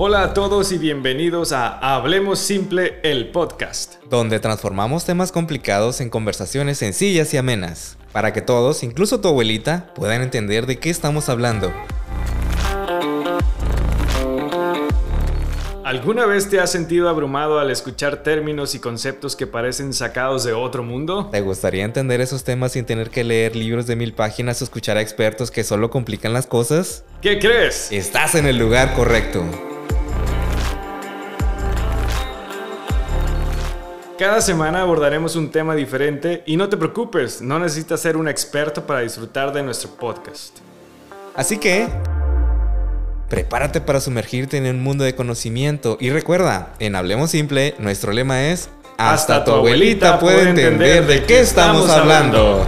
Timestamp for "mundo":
20.82-21.30, 44.82-45.04